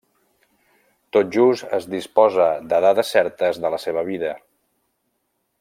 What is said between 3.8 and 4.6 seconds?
seva vida.